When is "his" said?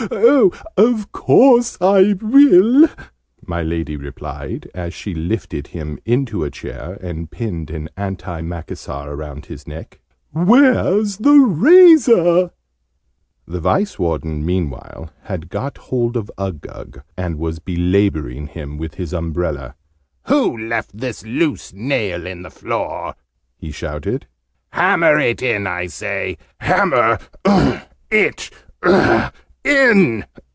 9.45-9.67, 18.95-19.13